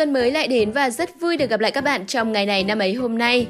tuần 0.00 0.12
mới 0.12 0.30
lại 0.30 0.48
đến 0.48 0.72
và 0.72 0.90
rất 0.90 1.20
vui 1.20 1.36
được 1.36 1.50
gặp 1.50 1.60
lại 1.60 1.70
các 1.70 1.84
bạn 1.84 2.06
trong 2.06 2.32
ngày 2.32 2.46
này 2.46 2.64
năm 2.64 2.78
ấy 2.78 2.94
hôm 2.94 3.18
nay. 3.18 3.46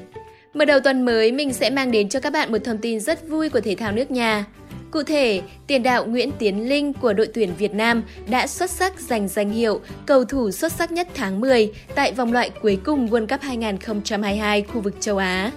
Mở 0.54 0.64
đầu 0.64 0.80
tuần 0.80 1.04
mới, 1.04 1.32
mình 1.32 1.52
sẽ 1.52 1.70
mang 1.70 1.90
đến 1.90 2.08
cho 2.08 2.20
các 2.20 2.32
bạn 2.32 2.52
một 2.52 2.58
thông 2.64 2.78
tin 2.78 3.00
rất 3.00 3.28
vui 3.28 3.48
của 3.48 3.60
thể 3.60 3.74
thao 3.74 3.92
nước 3.92 4.10
nhà. 4.10 4.44
Cụ 4.90 5.02
thể, 5.02 5.42
tiền 5.66 5.82
đạo 5.82 6.06
Nguyễn 6.06 6.30
Tiến 6.38 6.68
Linh 6.68 6.92
của 6.92 7.12
đội 7.12 7.28
tuyển 7.34 7.50
Việt 7.58 7.74
Nam 7.74 8.02
đã 8.28 8.46
xuất 8.46 8.70
sắc 8.70 9.00
giành 9.00 9.28
danh 9.28 9.50
hiệu 9.50 9.80
cầu 10.06 10.24
thủ 10.24 10.50
xuất 10.50 10.72
sắc 10.72 10.92
nhất 10.92 11.08
tháng 11.14 11.40
10 11.40 11.72
tại 11.94 12.12
vòng 12.12 12.32
loại 12.32 12.50
cuối 12.62 12.78
cùng 12.84 13.06
World 13.06 13.26
Cup 13.26 13.40
2022 13.40 14.62
khu 14.62 14.80
vực 14.80 14.94
châu 15.00 15.16
Á. 15.16 15.50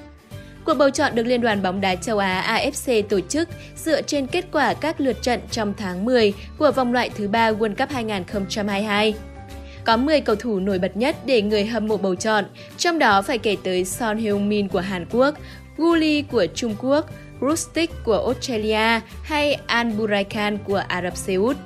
Cuộc 0.65 0.73
bầu 0.73 0.89
chọn 0.89 1.15
được 1.15 1.25
Liên 1.25 1.41
đoàn 1.41 1.63
bóng 1.63 1.81
đá 1.81 1.95
châu 1.95 2.17
Á 2.17 2.59
AFC 2.63 3.03
tổ 3.03 3.19
chức 3.19 3.49
dựa 3.75 4.01
trên 4.01 4.27
kết 4.27 4.45
quả 4.51 4.73
các 4.73 5.01
lượt 5.01 5.21
trận 5.21 5.39
trong 5.51 5.73
tháng 5.77 6.05
10 6.05 6.33
của 6.57 6.71
vòng 6.71 6.93
loại 6.93 7.09
thứ 7.09 7.27
ba 7.27 7.51
World 7.51 7.75
Cup 7.75 7.89
2022. 7.89 9.13
Có 9.85 9.97
10 9.97 10.21
cầu 10.21 10.35
thủ 10.35 10.59
nổi 10.59 10.79
bật 10.79 10.97
nhất 10.97 11.15
để 11.25 11.41
người 11.41 11.65
hâm 11.65 11.87
mộ 11.87 11.97
bầu 11.97 12.15
chọn, 12.15 12.45
trong 12.77 12.99
đó 12.99 13.21
phải 13.21 13.37
kể 13.37 13.57
tới 13.63 13.85
Son 13.85 14.17
Heung-min 14.17 14.67
của 14.67 14.79
Hàn 14.79 15.05
Quốc, 15.11 15.35
Guli 15.77 16.21
của 16.21 16.45
Trung 16.55 16.75
Quốc, 16.81 17.09
Rustic 17.41 17.91
của 18.03 18.23
Australia 18.25 18.99
hay 19.23 19.53
Al 19.65 19.91
Buraikan 19.91 20.57
của 20.57 20.83
Ả 20.87 21.01
Rập 21.01 21.17
Xê 21.17 21.35
Út. 21.35 21.57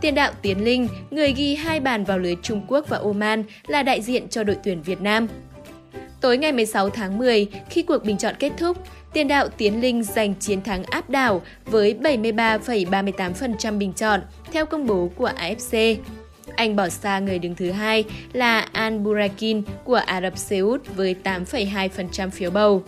Tiền 0.00 0.14
đạo 0.14 0.32
Tiến 0.42 0.64
Linh, 0.64 0.88
người 1.10 1.32
ghi 1.32 1.54
hai 1.54 1.80
bàn 1.80 2.04
vào 2.04 2.18
lưới 2.18 2.36
Trung 2.42 2.62
Quốc 2.68 2.88
và 2.88 2.98
Oman 2.98 3.44
là 3.66 3.82
đại 3.82 4.02
diện 4.02 4.28
cho 4.28 4.44
đội 4.44 4.56
tuyển 4.64 4.82
Việt 4.82 5.00
Nam. 5.00 5.28
Tối 6.20 6.38
ngày 6.38 6.52
16 6.52 6.90
tháng 6.90 7.18
10, 7.18 7.46
khi 7.70 7.82
cuộc 7.82 8.04
bình 8.04 8.18
chọn 8.18 8.34
kết 8.38 8.52
thúc, 8.58 8.76
tiền 9.12 9.28
đạo 9.28 9.48
Tiến 9.48 9.80
Linh 9.80 10.02
giành 10.02 10.34
chiến 10.34 10.62
thắng 10.62 10.84
áp 10.84 11.10
đảo 11.10 11.42
với 11.64 11.96
73,38% 12.00 13.78
bình 13.78 13.92
chọn 13.92 14.20
theo 14.52 14.66
công 14.66 14.86
bố 14.86 15.10
của 15.16 15.30
AFC. 15.40 15.96
Anh 16.58 16.76
bỏ 16.76 16.88
xa 16.88 17.18
người 17.18 17.38
đứng 17.38 17.54
thứ 17.54 17.70
hai 17.70 18.04
là 18.32 18.60
Al 18.60 18.98
Burakin 18.98 19.62
của 19.84 19.94
Ả 19.94 20.20
Rập 20.20 20.38
Xê 20.38 20.58
Út 20.58 20.96
với 20.96 21.16
8,2% 21.24 22.30
phiếu 22.30 22.50
bầu. 22.50 22.82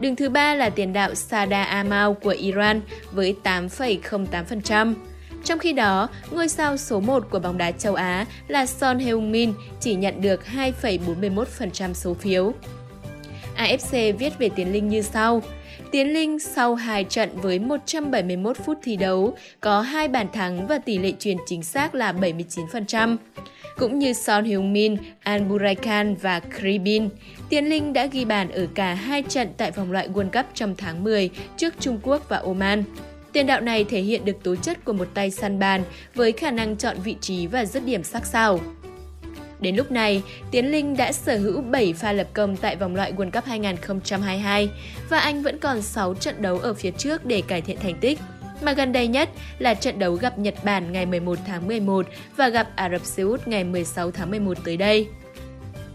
Đứng 0.00 0.16
thứ 0.16 0.28
ba 0.28 0.54
là 0.54 0.70
tiền 0.70 0.92
đạo 0.92 1.14
Sada 1.14 1.64
Amal 1.64 2.12
của 2.22 2.34
Iran 2.38 2.80
với 3.12 3.36
8,08%. 3.44 4.94
Trong 5.44 5.58
khi 5.58 5.72
đó, 5.72 6.08
ngôi 6.30 6.48
sao 6.48 6.76
số 6.76 7.00
1 7.00 7.30
của 7.30 7.38
bóng 7.38 7.58
đá 7.58 7.70
châu 7.70 7.94
Á 7.94 8.26
là 8.48 8.66
Son 8.66 8.98
Heung-min 8.98 9.52
chỉ 9.80 9.94
nhận 9.94 10.20
được 10.20 10.40
2,41% 10.56 11.92
số 11.92 12.14
phiếu. 12.14 12.52
AFC 13.56 14.16
viết 14.16 14.38
về 14.38 14.48
Tiến 14.48 14.72
Linh 14.72 14.88
như 14.88 15.02
sau. 15.02 15.42
Tiến 15.90 16.12
Linh 16.12 16.38
sau 16.38 16.74
2 16.74 17.04
trận 17.04 17.30
với 17.40 17.58
171 17.58 18.56
phút 18.56 18.78
thi 18.82 18.96
đấu, 18.96 19.36
có 19.60 19.80
2 19.80 20.08
bàn 20.08 20.26
thắng 20.32 20.66
và 20.66 20.78
tỷ 20.78 20.98
lệ 20.98 21.12
truyền 21.18 21.36
chính 21.46 21.62
xác 21.62 21.94
là 21.94 22.12
79%. 22.12 23.16
Cũng 23.76 23.98
như 23.98 24.12
Son 24.12 24.44
Heung-min, 24.44 24.96
An 25.20 25.48
Buraikan 25.48 26.14
và 26.14 26.40
Kribin, 26.40 27.08
Tiến 27.48 27.64
Linh 27.64 27.92
đã 27.92 28.06
ghi 28.06 28.24
bàn 28.24 28.50
ở 28.50 28.66
cả 28.74 28.94
hai 28.94 29.22
trận 29.22 29.48
tại 29.56 29.70
vòng 29.70 29.92
loại 29.92 30.08
World 30.08 30.30
Cup 30.30 30.46
trong 30.54 30.74
tháng 30.78 31.04
10 31.04 31.30
trước 31.56 31.74
Trung 31.80 32.00
Quốc 32.02 32.28
và 32.28 32.36
Oman. 32.36 32.84
Tiền 33.32 33.46
đạo 33.46 33.60
này 33.60 33.84
thể 33.84 34.00
hiện 34.00 34.24
được 34.24 34.42
tố 34.42 34.56
chất 34.56 34.84
của 34.84 34.92
một 34.92 35.08
tay 35.14 35.30
săn 35.30 35.58
bàn 35.58 35.82
với 36.14 36.32
khả 36.32 36.50
năng 36.50 36.76
chọn 36.76 36.96
vị 37.04 37.16
trí 37.20 37.46
và 37.46 37.64
dứt 37.64 37.84
điểm 37.84 38.02
sắc 38.02 38.26
sảo. 38.26 38.60
Đến 39.60 39.76
lúc 39.76 39.90
này, 39.90 40.22
Tiến 40.50 40.70
Linh 40.70 40.96
đã 40.96 41.12
sở 41.12 41.36
hữu 41.36 41.60
7 41.60 41.92
pha 41.92 42.12
lập 42.12 42.28
công 42.32 42.56
tại 42.56 42.76
vòng 42.76 42.96
loại 42.96 43.12
World 43.12 43.30
Cup 43.30 43.44
2022 43.44 44.70
và 45.08 45.18
anh 45.18 45.42
vẫn 45.42 45.58
còn 45.58 45.82
6 45.82 46.14
trận 46.14 46.42
đấu 46.42 46.58
ở 46.58 46.74
phía 46.74 46.90
trước 46.90 47.24
để 47.24 47.42
cải 47.48 47.60
thiện 47.60 47.78
thành 47.78 47.98
tích. 48.00 48.18
Mà 48.62 48.72
gần 48.72 48.92
đây 48.92 49.08
nhất 49.08 49.28
là 49.58 49.74
trận 49.74 49.98
đấu 49.98 50.14
gặp 50.14 50.38
Nhật 50.38 50.54
Bản 50.64 50.92
ngày 50.92 51.06
11 51.06 51.38
tháng 51.46 51.66
11 51.66 52.06
và 52.36 52.48
gặp 52.48 52.68
Ả 52.76 52.90
Rập 52.90 53.04
Xê 53.04 53.22
Út 53.22 53.48
ngày 53.48 53.64
16 53.64 54.10
tháng 54.10 54.30
11 54.30 54.58
tới 54.64 54.76
đây. 54.76 55.08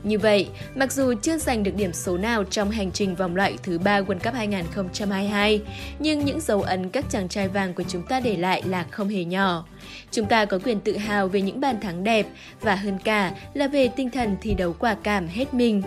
Như 0.03 0.19
vậy, 0.19 0.49
mặc 0.75 0.91
dù 0.91 1.13
chưa 1.21 1.37
giành 1.37 1.63
được 1.63 1.75
điểm 1.75 1.93
số 1.93 2.17
nào 2.17 2.43
trong 2.43 2.71
hành 2.71 2.91
trình 2.91 3.15
vòng 3.15 3.35
loại 3.35 3.57
thứ 3.63 3.79
ba 3.79 4.01
World 4.01 4.19
Cup 4.19 4.33
2022, 4.33 5.61
nhưng 5.99 6.25
những 6.25 6.41
dấu 6.41 6.61
ấn 6.61 6.89
các 6.89 7.05
chàng 7.09 7.29
trai 7.29 7.47
vàng 7.47 7.73
của 7.73 7.83
chúng 7.87 8.03
ta 8.03 8.19
để 8.19 8.37
lại 8.37 8.63
là 8.65 8.85
không 8.91 9.09
hề 9.09 9.23
nhỏ. 9.23 9.65
Chúng 10.11 10.25
ta 10.25 10.45
có 10.45 10.59
quyền 10.63 10.79
tự 10.79 10.97
hào 10.97 11.27
về 11.27 11.41
những 11.41 11.61
bàn 11.61 11.81
thắng 11.81 12.03
đẹp 12.03 12.27
và 12.61 12.75
hơn 12.75 12.97
cả 13.03 13.31
là 13.53 13.67
về 13.67 13.87
tinh 13.95 14.09
thần 14.09 14.35
thi 14.41 14.53
đấu 14.53 14.75
quả 14.79 14.95
cảm 15.03 15.27
hết 15.27 15.53
mình. 15.53 15.83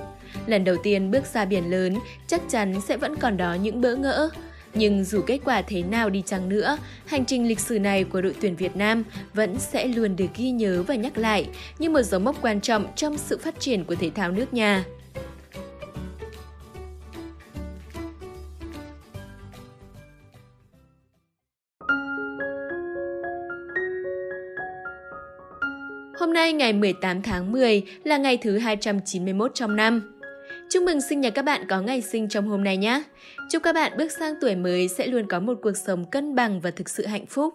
Lần 0.46 0.64
đầu 0.64 0.76
tiên 0.82 1.10
bước 1.10 1.26
ra 1.34 1.44
biển 1.44 1.70
lớn, 1.70 1.98
chắc 2.26 2.40
chắn 2.48 2.80
sẽ 2.80 2.96
vẫn 2.96 3.16
còn 3.16 3.36
đó 3.36 3.54
những 3.54 3.80
bỡ 3.80 3.96
ngỡ, 3.96 4.30
nhưng 4.74 5.04
dù 5.04 5.22
kết 5.26 5.38
quả 5.44 5.62
thế 5.62 5.82
nào 5.82 6.10
đi 6.10 6.22
chăng 6.26 6.48
nữa, 6.48 6.78
hành 7.06 7.24
trình 7.24 7.48
lịch 7.48 7.60
sử 7.60 7.78
này 7.78 8.04
của 8.04 8.20
đội 8.20 8.34
tuyển 8.40 8.56
Việt 8.56 8.76
Nam 8.76 9.04
vẫn 9.34 9.58
sẽ 9.58 9.86
luôn 9.86 10.16
được 10.16 10.26
ghi 10.36 10.50
nhớ 10.50 10.84
và 10.86 10.94
nhắc 10.94 11.18
lại 11.18 11.48
như 11.78 11.90
một 11.90 12.02
dấu 12.02 12.20
mốc 12.20 12.36
quan 12.42 12.60
trọng 12.60 12.86
trong 12.96 13.18
sự 13.18 13.38
phát 13.38 13.60
triển 13.60 13.84
của 13.84 13.94
thể 13.94 14.10
thao 14.14 14.30
nước 14.30 14.54
nhà. 14.54 14.84
Hôm 26.18 26.32
nay 26.32 26.52
ngày 26.52 26.72
18 26.72 27.22
tháng 27.22 27.52
10 27.52 27.82
là 28.04 28.16
ngày 28.16 28.36
thứ 28.36 28.58
291 28.58 29.50
trong 29.54 29.76
năm. 29.76 30.13
Chúc 30.74 30.82
mừng 30.82 31.00
sinh 31.00 31.20
nhật 31.20 31.34
các 31.34 31.44
bạn 31.44 31.66
có 31.68 31.80
ngày 31.80 32.02
sinh 32.02 32.28
trong 32.28 32.48
hôm 32.48 32.64
nay 32.64 32.76
nhé! 32.76 33.02
Chúc 33.50 33.62
các 33.62 33.72
bạn 33.72 33.92
bước 33.98 34.12
sang 34.12 34.34
tuổi 34.40 34.56
mới 34.56 34.88
sẽ 34.88 35.06
luôn 35.06 35.26
có 35.26 35.40
một 35.40 35.54
cuộc 35.62 35.76
sống 35.76 36.04
cân 36.10 36.34
bằng 36.34 36.60
và 36.60 36.70
thực 36.70 36.88
sự 36.88 37.06
hạnh 37.06 37.26
phúc. 37.26 37.54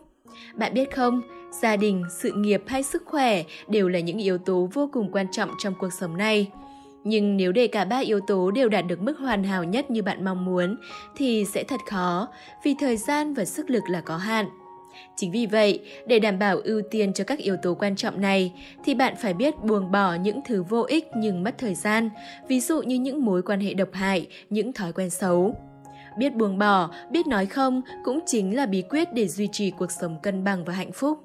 Bạn 0.56 0.74
biết 0.74 0.96
không, 0.96 1.22
gia 1.62 1.76
đình, 1.76 2.04
sự 2.12 2.32
nghiệp 2.32 2.64
hay 2.68 2.84
sức 2.84 3.04
khỏe 3.06 3.44
đều 3.68 3.90
là 3.90 4.00
những 4.00 4.18
yếu 4.18 4.38
tố 4.38 4.70
vô 4.74 4.90
cùng 4.94 5.12
quan 5.12 5.26
trọng 5.32 5.50
trong 5.60 5.74
cuộc 5.80 5.94
sống 5.94 6.18
này. 6.18 6.52
Nhưng 7.04 7.38
nếu 7.38 7.52
để 7.52 7.68
cả 7.68 7.86
ba 7.86 7.98
yếu 7.98 8.20
tố 8.28 8.52
đều 8.52 8.70
đạt 8.70 8.86
được 8.88 9.02
mức 9.02 9.20
hoàn 9.20 9.44
hảo 9.44 9.64
nhất 9.64 9.92
như 9.92 10.04
bạn 10.04 10.26
mong 10.26 10.46
muốn 10.46 10.78
thì 11.16 11.46
sẽ 11.54 11.64
thật 11.64 11.80
khó, 11.90 12.28
vì 12.64 12.76
thời 12.80 12.98
gian 12.98 13.34
và 13.34 13.46
sức 13.46 13.70
lực 13.70 13.84
là 13.90 14.02
có 14.02 14.18
hạn. 14.18 14.46
Chính 15.16 15.32
vì 15.32 15.46
vậy, 15.46 15.80
để 16.08 16.20
đảm 16.20 16.40
bảo 16.40 16.60
ưu 16.64 16.82
tiên 16.92 17.14
cho 17.14 17.24
các 17.24 17.40
yếu 17.40 17.58
tố 17.58 17.74
quan 17.74 17.96
trọng 17.96 18.22
này, 18.22 18.54
thì 18.86 18.96
bạn 18.96 19.16
phải 19.22 19.34
biết 19.34 19.54
buông 19.64 19.92
bỏ 19.92 20.14
những 20.14 20.40
thứ 20.46 20.64
vô 20.64 20.82
ích 20.82 21.08
nhưng 21.16 21.44
mất 21.44 21.58
thời 21.58 21.76
gian, 21.76 22.10
ví 22.48 22.60
dụ 22.60 22.82
như 22.82 22.96
những 22.96 23.26
mối 23.26 23.42
quan 23.42 23.60
hệ 23.60 23.74
độc 23.74 23.90
hại, 23.94 24.28
những 24.50 24.74
thói 24.74 24.94
quen 24.94 25.10
xấu. 25.10 25.56
Biết 26.18 26.36
buông 26.36 26.58
bỏ, 26.58 26.90
biết 27.12 27.28
nói 27.28 27.46
không 27.46 27.82
cũng 28.04 28.20
chính 28.26 28.56
là 28.56 28.66
bí 28.66 28.82
quyết 28.90 29.14
để 29.14 29.28
duy 29.28 29.48
trì 29.52 29.72
cuộc 29.72 29.92
sống 29.92 30.18
cân 30.24 30.44
bằng 30.44 30.66
và 30.66 30.74
hạnh 30.74 30.92
phúc. 30.92 31.18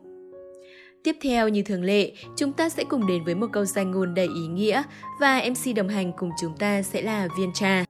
Tiếp 1.04 1.16
theo 1.22 1.48
như 1.48 1.62
thường 1.62 1.84
lệ, 1.84 2.12
chúng 2.36 2.52
ta 2.52 2.68
sẽ 2.68 2.84
cùng 2.84 3.06
đến 3.06 3.24
với 3.24 3.34
một 3.34 3.46
câu 3.52 3.64
danh 3.64 3.90
ngôn 3.90 4.14
đầy 4.14 4.26
ý 4.26 4.46
nghĩa 4.46 4.82
và 5.20 5.42
MC 5.50 5.76
đồng 5.76 5.88
hành 5.88 6.12
cùng 6.12 6.30
chúng 6.40 6.56
ta 6.56 6.82
sẽ 6.82 7.02
là 7.02 7.28
Viên 7.38 7.52
Trà. 7.54 7.84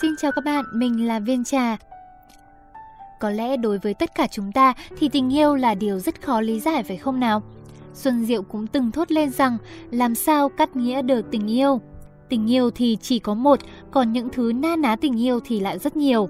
Xin 0.00 0.16
chào 0.16 0.32
các 0.32 0.44
bạn, 0.44 0.64
mình 0.72 1.06
là 1.06 1.18
Viên 1.18 1.44
Trà. 1.44 1.76
Có 3.20 3.30
lẽ 3.30 3.56
đối 3.56 3.78
với 3.78 3.94
tất 3.94 4.14
cả 4.14 4.26
chúng 4.30 4.52
ta 4.52 4.74
thì 4.98 5.08
tình 5.08 5.34
yêu 5.34 5.54
là 5.54 5.74
điều 5.74 5.98
rất 5.98 6.22
khó 6.22 6.40
lý 6.40 6.60
giải 6.60 6.82
phải 6.82 6.96
không 6.96 7.20
nào? 7.20 7.42
Xuân 7.94 8.24
Diệu 8.24 8.42
cũng 8.42 8.66
từng 8.66 8.90
thốt 8.90 9.12
lên 9.12 9.30
rằng 9.30 9.58
làm 9.90 10.14
sao 10.14 10.48
cắt 10.48 10.76
nghĩa 10.76 11.02
được 11.02 11.30
tình 11.30 11.50
yêu. 11.50 11.80
Tình 12.28 12.50
yêu 12.50 12.70
thì 12.70 12.98
chỉ 13.00 13.18
có 13.18 13.34
một, 13.34 13.58
còn 13.90 14.12
những 14.12 14.28
thứ 14.32 14.52
na 14.52 14.76
ná 14.76 14.96
tình 14.96 15.22
yêu 15.22 15.40
thì 15.44 15.60
lại 15.60 15.78
rất 15.78 15.96
nhiều. 15.96 16.28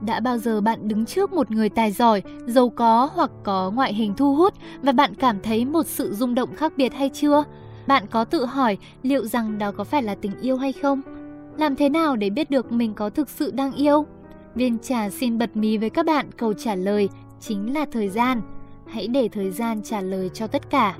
Đã 0.00 0.20
bao 0.20 0.38
giờ 0.38 0.60
bạn 0.60 0.88
đứng 0.88 1.04
trước 1.04 1.32
một 1.32 1.50
người 1.50 1.68
tài 1.68 1.92
giỏi, 1.92 2.22
giàu 2.46 2.68
có 2.68 3.10
hoặc 3.14 3.30
có 3.42 3.70
ngoại 3.70 3.94
hình 3.94 4.14
thu 4.16 4.34
hút 4.34 4.54
và 4.82 4.92
bạn 4.92 5.14
cảm 5.14 5.40
thấy 5.42 5.64
một 5.64 5.86
sự 5.86 6.14
rung 6.14 6.34
động 6.34 6.56
khác 6.56 6.72
biệt 6.76 6.94
hay 6.94 7.08
chưa? 7.08 7.44
Bạn 7.86 8.06
có 8.10 8.24
tự 8.24 8.44
hỏi 8.44 8.78
liệu 9.02 9.26
rằng 9.26 9.58
đó 9.58 9.72
có 9.72 9.84
phải 9.84 10.02
là 10.02 10.14
tình 10.14 10.32
yêu 10.40 10.56
hay 10.56 10.72
không? 10.72 11.02
Làm 11.58 11.76
thế 11.76 11.88
nào 11.88 12.16
để 12.16 12.30
biết 12.30 12.50
được 12.50 12.72
mình 12.72 12.94
có 12.94 13.10
thực 13.10 13.30
sự 13.30 13.50
đang 13.50 13.72
yêu? 13.72 14.06
Viên 14.54 14.78
trà 14.78 15.10
xin 15.10 15.38
bật 15.38 15.56
mí 15.56 15.78
với 15.78 15.90
các 15.90 16.06
bạn, 16.06 16.30
câu 16.36 16.52
trả 16.54 16.74
lời 16.74 17.08
chính 17.40 17.74
là 17.74 17.86
thời 17.92 18.08
gian. 18.08 18.40
Hãy 18.86 19.08
để 19.08 19.28
thời 19.28 19.50
gian 19.50 19.82
trả 19.82 20.00
lời 20.00 20.30
cho 20.34 20.46
tất 20.46 20.70
cả. 20.70 20.96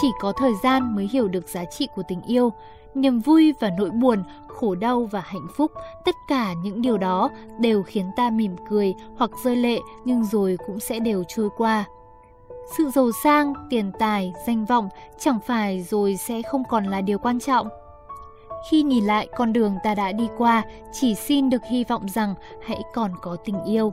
Chỉ 0.00 0.08
có 0.20 0.32
thời 0.32 0.52
gian 0.62 0.96
mới 0.96 1.08
hiểu 1.12 1.28
được 1.28 1.48
giá 1.48 1.64
trị 1.64 1.88
của 1.94 2.02
tình 2.08 2.22
yêu, 2.22 2.52
niềm 2.94 3.20
vui 3.20 3.54
và 3.60 3.70
nỗi 3.78 3.90
buồn 3.90 4.22
khổ 4.48 4.74
đau 4.74 5.08
và 5.10 5.20
hạnh 5.20 5.46
phúc, 5.56 5.72
tất 6.04 6.14
cả 6.28 6.52
những 6.52 6.82
điều 6.82 6.98
đó 6.98 7.30
đều 7.60 7.82
khiến 7.82 8.10
ta 8.16 8.30
mỉm 8.30 8.56
cười 8.68 8.94
hoặc 9.16 9.30
rơi 9.44 9.56
lệ 9.56 9.78
nhưng 10.04 10.24
rồi 10.24 10.58
cũng 10.66 10.80
sẽ 10.80 10.98
đều 10.98 11.24
trôi 11.28 11.48
qua. 11.56 11.84
Sự 12.76 12.90
giàu 12.90 13.10
sang, 13.24 13.54
tiền 13.70 13.92
tài, 13.98 14.32
danh 14.46 14.64
vọng 14.64 14.88
chẳng 15.18 15.38
phải 15.46 15.82
rồi 15.82 16.16
sẽ 16.16 16.42
không 16.42 16.62
còn 16.68 16.84
là 16.84 17.00
điều 17.00 17.18
quan 17.18 17.40
trọng. 17.40 17.68
Khi 18.70 18.82
nhìn 18.82 19.04
lại 19.04 19.28
con 19.36 19.52
đường 19.52 19.76
ta 19.84 19.94
đã 19.94 20.12
đi 20.12 20.28
qua, 20.38 20.62
chỉ 20.92 21.14
xin 21.14 21.50
được 21.50 21.62
hy 21.70 21.84
vọng 21.84 22.08
rằng 22.08 22.34
hãy 22.62 22.82
còn 22.94 23.10
có 23.22 23.36
tình 23.44 23.64
yêu. 23.64 23.92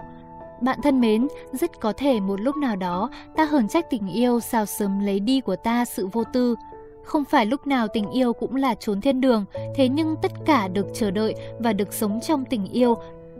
Bạn 0.61 0.79
thân 0.83 1.01
mến, 1.01 1.27
rất 1.53 1.79
có 1.79 1.93
thể 1.93 2.19
một 2.19 2.41
lúc 2.41 2.57
nào 2.57 2.75
đó 2.75 3.09
ta 3.35 3.45
hờn 3.45 3.67
trách 3.67 3.89
tình 3.89 4.07
yêu 4.07 4.39
sao 4.39 4.65
sớm 4.65 4.99
lấy 5.05 5.19
đi 5.19 5.41
của 5.41 5.55
ta 5.55 5.85
sự 5.85 6.07
vô 6.07 6.23
tư. 6.33 6.55
Không 7.03 7.25
phải 7.25 7.45
lúc 7.45 7.67
nào 7.67 7.87
tình 7.87 8.09
yêu 8.09 8.33
cũng 8.33 8.55
là 8.55 8.75
trốn 8.75 9.01
thiên 9.01 9.21
đường, 9.21 9.45
thế 9.75 9.89
nhưng 9.89 10.15
tất 10.21 10.31
cả 10.45 10.67
được 10.67 10.87
chờ 10.93 11.11
đợi 11.11 11.35
và 11.59 11.73
được 11.73 11.93
sống 11.93 12.19
trong 12.21 12.45
tình 12.45 12.65
yêu 12.65 12.95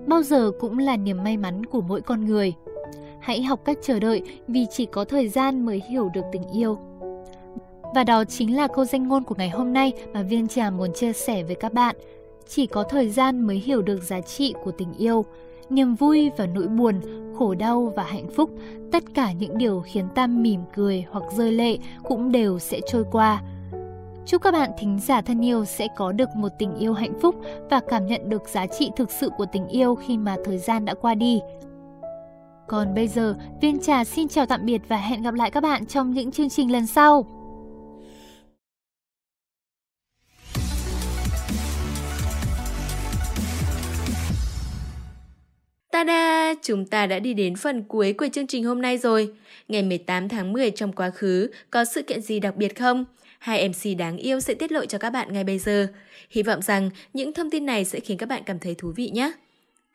bao 0.07 0.23
giờ 0.23 0.51
cũng 0.59 0.79
là 0.79 0.97
niềm 0.97 1.23
may 1.23 1.37
mắn 1.37 1.65
của 1.65 1.81
mỗi 1.81 2.01
con 2.01 2.25
người. 2.25 2.53
Hãy 3.19 3.43
học 3.43 3.59
cách 3.65 3.77
chờ 3.81 3.99
đợi 3.99 4.21
vì 4.47 4.65
chỉ 4.71 4.85
có 4.85 5.05
thời 5.05 5.29
gian 5.29 5.65
mới 5.65 5.81
hiểu 5.89 6.09
được 6.13 6.25
tình 6.31 6.43
yêu. 6.53 6.77
Và 7.95 8.03
đó 8.03 8.23
chính 8.25 8.55
là 8.55 8.67
câu 8.67 8.85
danh 8.85 9.07
ngôn 9.07 9.23
của 9.23 9.35
ngày 9.37 9.49
hôm 9.49 9.73
nay 9.73 9.93
mà 10.13 10.21
Viên 10.23 10.47
Trà 10.47 10.69
muốn 10.69 10.93
chia 10.93 11.13
sẻ 11.13 11.43
với 11.43 11.55
các 11.55 11.73
bạn. 11.73 11.95
Chỉ 12.47 12.67
có 12.67 12.83
thời 12.83 13.09
gian 13.09 13.41
mới 13.41 13.57
hiểu 13.57 13.81
được 13.81 14.03
giá 14.03 14.21
trị 14.21 14.53
của 14.63 14.71
tình 14.71 14.93
yêu. 14.93 15.25
Niềm 15.71 15.95
vui 15.95 16.31
và 16.37 16.47
nỗi 16.47 16.67
buồn, 16.67 17.01
khổ 17.37 17.55
đau 17.55 17.93
và 17.95 18.03
hạnh 18.03 18.27
phúc, 18.35 18.49
tất 18.91 19.03
cả 19.13 19.31
những 19.31 19.57
điều 19.57 19.81
khiến 19.81 20.05
ta 20.15 20.27
mỉm 20.27 20.61
cười 20.75 21.05
hoặc 21.11 21.23
rơi 21.37 21.51
lệ 21.51 21.77
cũng 22.03 22.31
đều 22.31 22.59
sẽ 22.59 22.79
trôi 22.87 23.03
qua. 23.11 23.41
Chúc 24.25 24.41
các 24.41 24.51
bạn 24.51 24.71
thính 24.77 24.99
giả 24.99 25.21
thân 25.21 25.45
yêu 25.45 25.65
sẽ 25.65 25.87
có 25.97 26.11
được 26.11 26.29
một 26.35 26.49
tình 26.59 26.75
yêu 26.75 26.93
hạnh 26.93 27.13
phúc 27.21 27.35
và 27.69 27.81
cảm 27.89 28.07
nhận 28.07 28.29
được 28.29 28.49
giá 28.49 28.65
trị 28.65 28.91
thực 28.95 29.11
sự 29.11 29.29
của 29.37 29.45
tình 29.51 29.67
yêu 29.67 29.95
khi 29.95 30.17
mà 30.17 30.37
thời 30.45 30.57
gian 30.57 30.85
đã 30.85 30.93
qua 30.93 31.15
đi. 31.15 31.39
Còn 32.67 32.93
bây 32.95 33.07
giờ, 33.07 33.35
Viên 33.61 33.79
Trà 33.79 34.03
xin 34.03 34.27
chào 34.27 34.45
tạm 34.45 34.65
biệt 34.65 34.81
và 34.87 34.97
hẹn 34.97 35.21
gặp 35.21 35.33
lại 35.33 35.51
các 35.51 35.63
bạn 35.63 35.85
trong 35.85 36.11
những 36.11 36.31
chương 36.31 36.49
trình 36.49 36.71
lần 36.71 36.87
sau. 36.87 37.25
Tada! 46.01 46.53
Chúng 46.61 46.85
ta 46.85 47.05
đã 47.05 47.19
đi 47.19 47.33
đến 47.33 47.55
phần 47.55 47.83
cuối 47.83 48.13
của 48.13 48.27
chương 48.33 48.47
trình 48.47 48.63
hôm 48.63 48.81
nay 48.81 48.97
rồi. 48.97 49.33
Ngày 49.67 49.83
18 49.83 50.29
tháng 50.29 50.53
10 50.53 50.71
trong 50.71 50.93
quá 50.93 51.09
khứ, 51.09 51.49
có 51.69 51.85
sự 51.85 52.01
kiện 52.01 52.21
gì 52.21 52.39
đặc 52.39 52.55
biệt 52.55 52.79
không? 52.79 53.05
Hai 53.39 53.69
MC 53.69 53.97
đáng 53.97 54.17
yêu 54.17 54.39
sẽ 54.39 54.53
tiết 54.53 54.71
lộ 54.71 54.85
cho 54.85 54.97
các 54.97 55.09
bạn 55.09 55.33
ngay 55.33 55.43
bây 55.43 55.59
giờ. 55.59 55.87
Hy 56.29 56.43
vọng 56.43 56.61
rằng 56.61 56.89
những 57.13 57.33
thông 57.33 57.49
tin 57.49 57.65
này 57.65 57.85
sẽ 57.85 57.99
khiến 57.99 58.17
các 58.17 58.29
bạn 58.29 58.43
cảm 58.45 58.59
thấy 58.59 58.75
thú 58.75 58.93
vị 58.95 59.09
nhé. 59.09 59.31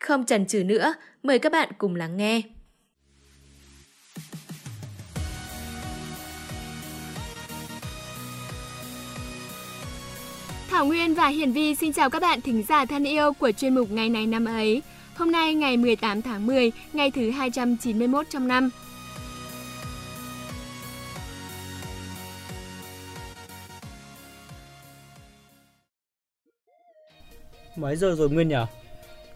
Không 0.01 0.27
chần 0.27 0.47
chừ 0.47 0.65
nữa, 0.65 0.95
mời 1.23 1.39
các 1.39 1.53
bạn 1.53 1.69
cùng 1.79 1.97
lắng 1.97 2.17
nghe. 2.17 2.43
Thảo 10.71 10.87
Nguyên 10.87 11.15
và 11.15 11.29
Hiển 11.29 11.53
Vi 11.53 11.75
xin 11.75 11.93
chào 11.93 12.11
các 12.11 12.23
bạn 12.23 12.41
thính 12.41 12.63
giả 12.69 12.85
thân 12.85 13.05
yêu 13.05 13.33
của 13.33 13.53
chuyên 13.53 13.75
mục 13.75 13.91
Ngày 13.91 14.09
này 14.09 14.27
năm 14.27 14.45
ấy. 14.45 14.83
Hôm 15.17 15.33
nay 15.33 15.55
ngày 15.55 15.77
18 15.77 16.23
tháng 16.23 16.47
10, 16.47 16.73
ngày 16.93 17.11
thứ 17.11 17.31
291 17.31 18.27
trong 18.31 18.49
năm. 18.49 18.71
Mấy 27.77 27.97
giờ 27.97 28.15
rồi 28.15 28.31
Nguyên 28.31 28.49
nhỉ? 28.49 28.55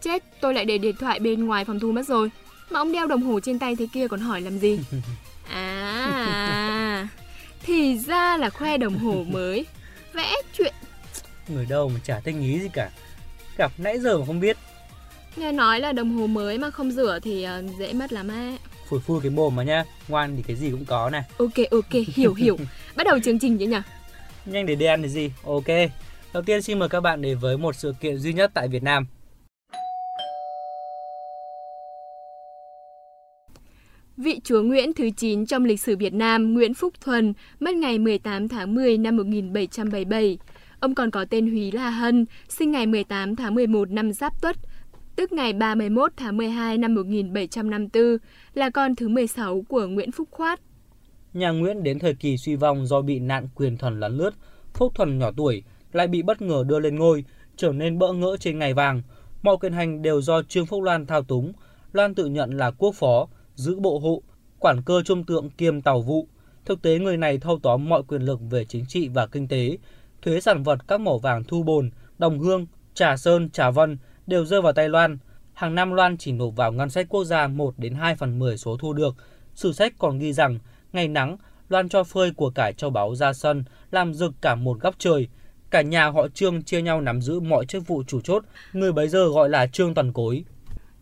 Chết, 0.01 0.23
tôi 0.41 0.53
lại 0.53 0.65
để 0.65 0.77
điện 0.77 0.95
thoại 0.99 1.19
bên 1.19 1.45
ngoài 1.45 1.65
phòng 1.65 1.79
thu 1.79 1.91
mất 1.91 2.07
rồi. 2.07 2.29
Mà 2.69 2.79
ông 2.79 2.91
đeo 2.91 3.07
đồng 3.07 3.21
hồ 3.21 3.39
trên 3.39 3.59
tay 3.59 3.75
thế 3.75 3.87
kia 3.93 4.07
còn 4.07 4.19
hỏi 4.19 4.41
làm 4.41 4.59
gì? 4.59 4.79
À, 5.53 7.07
thì 7.63 7.97
ra 7.97 8.37
là 8.37 8.49
khoe 8.49 8.77
đồng 8.77 8.97
hồ 8.97 9.25
mới. 9.27 9.65
Vẽ 10.13 10.33
chuyện. 10.57 10.73
Người 11.47 11.65
đâu 11.65 11.89
mà 11.89 11.99
chả 12.03 12.19
tinh 12.23 12.41
ý 12.41 12.59
gì 12.59 12.69
cả. 12.73 12.89
Gặp 13.57 13.71
nãy 13.77 13.99
giờ 13.99 14.17
mà 14.17 14.25
không 14.25 14.39
biết. 14.39 14.57
Nghe 15.35 15.51
nói 15.51 15.79
là 15.79 15.91
đồng 15.91 16.17
hồ 16.17 16.27
mới 16.27 16.57
mà 16.57 16.69
không 16.71 16.91
rửa 16.91 17.19
thì 17.23 17.43
ờ, 17.43 17.63
dễ 17.79 17.93
mất 17.93 18.13
lắm 18.13 18.27
á. 18.27 18.57
Phủi 18.89 18.99
phui 18.99 19.21
cái 19.21 19.31
mồm 19.31 19.55
mà 19.55 19.63
nha, 19.63 19.83
ngoan 20.07 20.35
thì 20.35 20.43
cái 20.47 20.55
gì 20.55 20.71
cũng 20.71 20.85
có 20.85 21.09
này. 21.09 21.23
Ok 21.37 21.69
ok, 21.71 21.91
hiểu 22.15 22.33
hiểu. 22.33 22.57
Bắt 22.95 23.03
đầu 23.03 23.19
chương 23.19 23.39
trình 23.39 23.57
chứ 23.57 23.67
nhỉ? 23.67 23.77
Nhanh 24.45 24.65
để 24.65 24.75
đen 24.75 25.01
thì 25.01 25.09
gì? 25.09 25.31
Ok. 25.43 25.67
Đầu 26.33 26.43
tiên 26.43 26.61
xin 26.61 26.79
mời 26.79 26.89
các 26.89 27.01
bạn 27.01 27.21
đến 27.21 27.37
với 27.37 27.57
một 27.57 27.75
sự 27.75 27.93
kiện 28.01 28.17
duy 28.17 28.33
nhất 28.33 28.51
tại 28.53 28.67
Việt 28.67 28.83
Nam. 28.83 29.07
Vị 34.17 34.39
chúa 34.43 34.61
Nguyễn 34.61 34.93
thứ 34.93 35.09
9 35.17 35.45
trong 35.45 35.65
lịch 35.65 35.81
sử 35.81 35.97
Việt 35.97 36.13
Nam 36.13 36.53
Nguyễn 36.53 36.73
Phúc 36.73 36.93
Thuần 37.01 37.33
mất 37.59 37.75
ngày 37.75 37.99
18 37.99 38.47
tháng 38.47 38.75
10 38.75 38.97
năm 38.97 39.17
1777. 39.17 40.37
Ông 40.79 40.95
còn 40.95 41.11
có 41.11 41.25
tên 41.29 41.51
Húy 41.51 41.71
là 41.71 41.89
Hân, 41.89 42.25
sinh 42.49 42.71
ngày 42.71 42.85
18 42.85 43.35
tháng 43.35 43.55
11 43.55 43.89
năm 43.89 44.13
Giáp 44.13 44.41
Tuất, 44.41 44.57
tức 45.21 45.31
ngày 45.31 45.53
31 45.53 46.11
tháng 46.17 46.37
12 46.37 46.77
năm 46.77 46.95
1754, 46.95 48.17
là 48.53 48.69
con 48.69 48.95
thứ 48.95 49.07
16 49.07 49.63
của 49.69 49.87
Nguyễn 49.87 50.11
Phúc 50.11 50.27
Khoát. 50.31 50.59
Nhà 51.33 51.49
Nguyễn 51.49 51.83
đến 51.83 51.99
thời 51.99 52.13
kỳ 52.13 52.37
suy 52.37 52.55
vong 52.55 52.85
do 52.85 53.01
bị 53.01 53.19
nạn 53.19 53.47
quyền 53.55 53.77
thần 53.77 53.99
lấn 53.99 54.17
lướt, 54.17 54.33
Phúc 54.73 54.95
Thuần 54.95 55.17
nhỏ 55.17 55.31
tuổi 55.37 55.63
lại 55.91 56.07
bị 56.07 56.21
bất 56.21 56.41
ngờ 56.41 56.63
đưa 56.67 56.79
lên 56.79 56.95
ngôi, 56.95 57.25
trở 57.55 57.71
nên 57.71 57.99
bỡ 57.99 58.13
ngỡ 58.13 58.37
trên 58.39 58.59
ngày 58.59 58.73
vàng. 58.73 59.01
Mọi 59.41 59.57
quyền 59.57 59.73
hành 59.73 60.01
đều 60.01 60.21
do 60.21 60.41
Trương 60.43 60.65
Phúc 60.65 60.83
Loan 60.83 61.05
thao 61.05 61.23
túng. 61.23 61.53
Loan 61.93 62.15
tự 62.15 62.25
nhận 62.25 62.57
là 62.57 62.71
quốc 62.71 62.95
phó, 62.95 63.27
giữ 63.55 63.79
bộ 63.79 63.99
hộ, 63.99 64.21
quản 64.59 64.81
cơ 64.85 65.01
trung 65.05 65.23
tượng 65.23 65.49
kiêm 65.49 65.81
tàu 65.81 66.01
vụ. 66.01 66.27
Thực 66.65 66.81
tế 66.81 66.99
người 66.99 67.17
này 67.17 67.37
thâu 67.37 67.59
tóm 67.63 67.89
mọi 67.89 68.03
quyền 68.03 68.21
lực 68.21 68.39
về 68.49 68.65
chính 68.65 68.85
trị 68.85 69.07
và 69.07 69.27
kinh 69.27 69.47
tế. 69.47 69.77
Thuế 70.21 70.41
sản 70.41 70.63
vật 70.63 70.87
các 70.87 71.01
mỏ 71.01 71.17
vàng 71.17 71.43
thu 71.43 71.63
bồn, 71.63 71.91
đồng 72.17 72.39
hương, 72.39 72.65
trà 72.93 73.17
sơn, 73.17 73.49
trà 73.49 73.71
vân 73.71 73.97
đều 74.27 74.45
rơi 74.45 74.61
vào 74.61 74.73
tay 74.73 74.89
Loan. 74.89 75.17
Hàng 75.53 75.75
năm 75.75 75.91
Loan 75.91 76.17
chỉ 76.17 76.31
nộp 76.31 76.55
vào 76.55 76.71
ngân 76.71 76.89
sách 76.89 77.05
quốc 77.09 77.23
gia 77.23 77.47
1 77.47 77.73
đến 77.77 77.95
2 77.95 78.15
phần 78.15 78.39
10 78.39 78.57
số 78.57 78.77
thu 78.77 78.93
được. 78.93 79.15
Sử 79.55 79.73
sách 79.73 79.93
còn 79.97 80.19
ghi 80.19 80.33
rằng, 80.33 80.59
ngày 80.93 81.07
nắng, 81.07 81.37
Loan 81.69 81.89
cho 81.89 82.03
phơi 82.03 82.31
của 82.31 82.49
cải 82.49 82.73
châu 82.73 82.89
báu 82.89 83.15
ra 83.15 83.33
sân, 83.33 83.63
làm 83.91 84.13
rực 84.13 84.33
cả 84.41 84.55
một 84.55 84.79
góc 84.81 84.95
trời– 84.97 85.27
Cả 85.71 85.81
nhà 85.81 86.09
họ 86.09 86.27
Trương 86.27 86.63
chia 86.63 86.81
nhau 86.81 87.01
nắm 87.01 87.21
giữ 87.21 87.39
mọi 87.39 87.65
chức 87.65 87.87
vụ 87.87 88.03
chủ 88.07 88.21
chốt, 88.21 88.43
người 88.73 88.91
bấy 88.91 89.07
giờ 89.07 89.27
gọi 89.27 89.49
là 89.49 89.67
Trương 89.67 89.93
Toàn 89.93 90.13
Cối. 90.13 90.43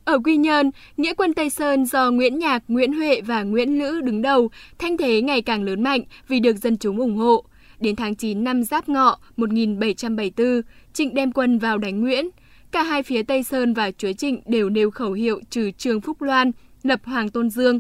Ở 0.06 0.20
Quy 0.24 0.38
Nhơn, 0.38 0.72
Nghĩa 0.98 1.14
quân 1.14 1.34
Tây 1.34 1.50
Sơn 1.50 1.86
do 1.86 2.12
Nguyễn 2.12 2.40
Nhạc, 2.40 2.64
Nguyễn 2.68 2.94
Huệ 2.94 3.22
và 3.22 3.44
Nguyễn 3.44 3.80
Lữ 3.80 4.02
đứng 4.02 4.22
đầu, 4.22 4.50
thanh 4.80 4.98
thế 4.98 5.22
ngày 5.22 5.42
càng 5.42 5.64
lớn 5.64 5.84
mạnh 5.84 6.02
vì 6.28 6.40
được 6.40 6.58
dân 6.58 6.78
chúng 6.78 7.00
ủng 7.00 7.18
hộ. 7.18 7.44
Đến 7.80 7.96
tháng 7.96 8.16
9 8.16 8.44
năm 8.44 8.64
Giáp 8.64 8.90
Ngọ 8.90 9.20
1774, 9.38 10.62
Trịnh 10.94 11.16
đem 11.16 11.32
quân 11.32 11.60
vào 11.60 11.78
đánh 11.78 12.02
Nguyễn. 12.02 12.30
Cả 12.72 12.84
hai 12.84 13.04
phía 13.04 13.24
Tây 13.24 13.44
Sơn 13.44 13.74
và 13.74 13.92
Chuối 13.92 14.14
Trịnh 14.14 14.42
đều 14.46 14.70
nêu 14.70 14.92
khẩu 14.92 15.12
hiệu 15.12 15.42
trừ 15.50 15.72
Trương 15.78 16.02
Phúc 16.02 16.22
Loan, 16.22 16.52
lập 16.84 17.00
Hoàng 17.04 17.30
Tôn 17.30 17.50
Dương. 17.50 17.80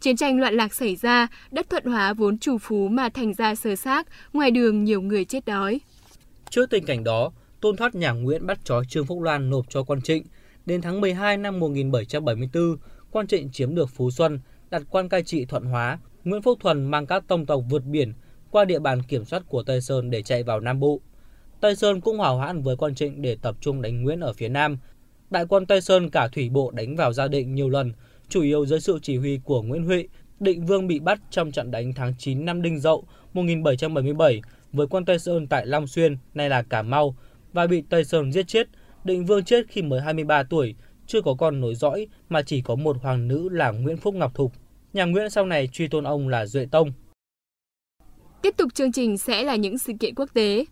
Chiến 0.00 0.16
tranh 0.16 0.40
loạn 0.40 0.54
lạc 0.54 0.74
xảy 0.74 0.96
ra, 0.96 1.28
đất 1.50 1.70
thuận 1.70 1.84
hóa 1.84 2.12
vốn 2.12 2.38
chủ 2.38 2.58
phú 2.58 2.88
mà 2.88 3.08
thành 3.08 3.34
ra 3.34 3.54
sơ 3.54 3.76
xác, 3.76 4.06
ngoài 4.32 4.50
đường 4.50 4.84
nhiều 4.84 5.02
người 5.02 5.24
chết 5.24 5.44
đói. 5.46 5.80
Trước 6.50 6.70
tình 6.70 6.84
cảnh 6.84 7.04
đó, 7.04 7.32
Tôn 7.60 7.76
Thoát 7.76 7.94
nhà 7.94 8.12
Nguyễn 8.12 8.46
bắt 8.46 8.58
trói 8.64 8.84
Trương 8.88 9.06
Phúc 9.06 9.22
Loan 9.22 9.50
nộp 9.50 9.66
cho 9.70 9.82
quan 9.82 10.02
Trịnh. 10.02 10.24
Đến 10.66 10.80
tháng 10.80 11.00
12 11.00 11.36
năm 11.36 11.60
1774, 11.60 12.76
quan 13.10 13.26
Trịnh 13.26 13.50
chiếm 13.52 13.74
được 13.74 13.90
Phú 13.90 14.10
Xuân, 14.10 14.40
đặt 14.70 14.82
quan 14.90 15.08
cai 15.08 15.22
trị 15.22 15.44
Thuận 15.44 15.64
Hóa. 15.64 15.98
Nguyễn 16.24 16.42
Phúc 16.42 16.58
Thuần 16.60 16.84
mang 16.84 17.06
các 17.06 17.24
tông 17.28 17.46
tộc 17.46 17.62
vượt 17.70 17.84
biển 17.84 18.12
qua 18.50 18.64
địa 18.64 18.78
bàn 18.78 19.02
kiểm 19.02 19.24
soát 19.24 19.42
của 19.48 19.62
Tây 19.62 19.80
Sơn 19.80 20.10
để 20.10 20.22
chạy 20.22 20.42
vào 20.42 20.60
Nam 20.60 20.80
Bộ. 20.80 21.00
Tây 21.60 21.76
Sơn 21.76 22.00
cũng 22.00 22.18
hỏa 22.18 22.28
hoãn 22.28 22.62
với 22.62 22.76
quan 22.76 22.94
Trịnh 22.94 23.22
để 23.22 23.36
tập 23.42 23.56
trung 23.60 23.82
đánh 23.82 24.02
Nguyễn 24.02 24.20
ở 24.20 24.32
phía 24.32 24.48
Nam. 24.48 24.78
Đại 25.30 25.44
quân 25.48 25.66
Tây 25.66 25.80
Sơn 25.80 26.10
cả 26.10 26.28
thủy 26.28 26.48
bộ 26.48 26.70
đánh 26.70 26.96
vào 26.96 27.12
Gia 27.12 27.28
Định 27.28 27.54
nhiều 27.54 27.68
lần, 27.68 27.92
chủ 28.28 28.42
yếu 28.42 28.66
dưới 28.66 28.80
sự 28.80 28.98
chỉ 29.02 29.16
huy 29.16 29.40
của 29.44 29.62
Nguyễn 29.62 29.84
Huệ. 29.84 30.04
Định 30.40 30.66
Vương 30.66 30.86
bị 30.86 31.00
bắt 31.00 31.20
trong 31.30 31.52
trận 31.52 31.70
đánh 31.70 31.92
tháng 31.94 32.14
9 32.18 32.44
năm 32.44 32.62
Đinh 32.62 32.80
Dậu 32.80 33.04
1777 33.32 34.42
với 34.72 34.86
quân 34.86 35.04
Tây 35.04 35.18
Sơn 35.18 35.46
tại 35.46 35.66
Long 35.66 35.86
Xuyên, 35.86 36.16
nay 36.34 36.48
là 36.48 36.62
Cà 36.62 36.82
Mau, 36.82 37.16
và 37.52 37.66
bị 37.66 37.82
Tây 37.88 38.04
Sơn 38.04 38.32
giết 38.32 38.48
chết. 38.48 38.68
Định 39.04 39.24
Vương 39.24 39.44
chết 39.44 39.66
khi 39.68 39.82
mới 39.82 40.00
23 40.00 40.42
tuổi, 40.42 40.74
chưa 41.06 41.22
có 41.22 41.34
con 41.34 41.60
nối 41.60 41.74
dõi 41.74 42.06
mà 42.28 42.42
chỉ 42.42 42.62
có 42.62 42.74
một 42.74 42.96
hoàng 43.02 43.28
nữ 43.28 43.48
là 43.48 43.70
Nguyễn 43.70 43.96
Phúc 43.96 44.14
Ngọc 44.14 44.34
Thục. 44.34 44.52
Nhà 44.92 45.04
Nguyễn 45.04 45.30
sau 45.30 45.46
này 45.46 45.68
truy 45.72 45.88
tôn 45.88 46.04
ông 46.04 46.28
là 46.28 46.46
Duệ 46.46 46.66
Tông. 46.70 46.92
Tiếp 48.42 48.54
tục 48.56 48.74
chương 48.74 48.92
trình 48.92 49.18
sẽ 49.18 49.42
là 49.42 49.56
những 49.56 49.78
sự 49.78 49.92
kiện 50.00 50.14
quốc 50.14 50.30
tế. 50.34 50.64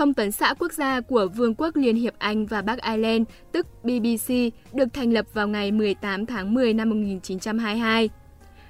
Thông 0.00 0.14
tấn 0.14 0.32
xã 0.32 0.54
quốc 0.58 0.72
gia 0.72 1.00
của 1.00 1.28
Vương 1.36 1.54
quốc 1.54 1.76
Liên 1.76 1.96
hiệp 1.96 2.14
Anh 2.18 2.46
và 2.46 2.62
Bắc 2.62 2.82
Ireland, 2.82 3.28
tức 3.52 3.66
BBC, 3.82 4.34
được 4.72 4.86
thành 4.92 5.12
lập 5.12 5.26
vào 5.32 5.48
ngày 5.48 5.72
18 5.72 6.26
tháng 6.26 6.54
10 6.54 6.74
năm 6.74 6.90
1922. 6.90 8.08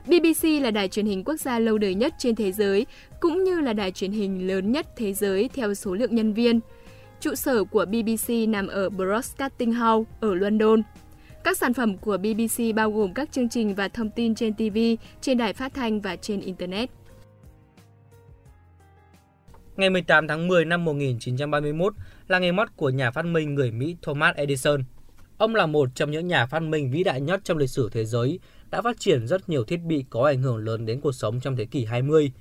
BBC 0.07 0.45
là 0.63 0.71
đài 0.71 0.89
truyền 0.89 1.07
hình 1.07 1.25
quốc 1.25 1.37
gia 1.37 1.59
lâu 1.59 1.79
đời 1.79 1.95
nhất 1.95 2.15
trên 2.19 2.35
thế 2.35 2.53
giới, 2.53 2.87
cũng 3.21 3.45
như 3.45 3.61
là 3.61 3.73
đài 3.73 3.93
truyền 3.93 4.13
hình 4.13 4.47
lớn 4.47 4.73
nhất 4.73 4.87
thế 4.97 5.13
giới 5.13 5.51
theo 5.55 5.75
số 5.75 5.95
lượng 5.95 6.15
nhân 6.15 6.33
viên. 6.33 6.61
Trụ 7.21 7.35
sở 7.35 7.65
của 7.65 7.85
BBC 7.85 8.31
nằm 8.49 8.67
ở 8.67 8.91
Broadcasting 8.91 9.73
House 9.73 10.11
ở 10.21 10.35
London. 10.35 10.83
Các 11.45 11.59
sản 11.59 11.75
phẩm 11.75 11.99
của 11.99 12.17
BBC 12.17 12.75
bao 12.75 12.91
gồm 12.91 13.15
các 13.15 13.33
chương 13.33 13.49
trình 13.49 13.75
và 13.75 13.89
thông 13.89 14.11
tin 14.11 14.35
trên 14.35 14.55
TV, 14.55 14.79
trên 15.21 15.39
đài 15.39 15.53
phát 15.53 15.75
thanh 15.75 16.01
và 16.01 16.17
trên 16.17 16.41
Internet. 16.41 16.91
Ngày 19.81 19.91
18 19.91 20.29
tháng 20.29 20.49
10 20.49 20.65
năm 20.65 20.85
1931 20.85 21.95
là 22.29 22.39
ngày 22.39 22.53
mất 22.53 22.77
của 22.77 22.91
nhà 22.91 23.11
phát 23.11 23.25
minh 23.25 23.55
người 23.55 23.71
Mỹ 23.71 23.97
Thomas 24.03 24.37
Edison. 24.37 24.85
Ông 25.39 25.55
là 25.55 25.67
một 25.67 25.89
trong 25.95 26.11
những 26.11 26.27
nhà 26.27 26.47
phát 26.47 26.63
minh 26.63 26.91
vĩ 26.91 27.05
đại 27.05 27.21
nhất 27.21 27.41
trong 27.45 27.59
lịch 27.59 27.71
sử 27.71 27.89
thế 27.93 28.05
giới, 28.05 28.39
đã 28.71 28.83
phát 28.83 29.01
triển 29.01 29.27
rất 29.27 29.49
nhiều 29.49 29.65
thiết 29.65 29.81
bị 29.87 30.05
có 30.11 30.25
ảnh 30.25 30.43
hưởng 30.43 30.57
lớn 30.57 30.87
đến 30.87 31.01
cuộc 31.01 31.13
sống 31.13 31.41
trong 31.41 31.57
thế 31.57 31.65
kỷ 31.65 31.85
20. 31.85 32.33